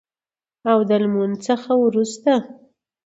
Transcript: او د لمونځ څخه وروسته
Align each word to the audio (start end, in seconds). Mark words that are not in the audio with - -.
او 0.71 0.79
د 0.89 0.91
لمونځ 1.01 1.35
څخه 1.47 1.71
وروسته 1.83 2.33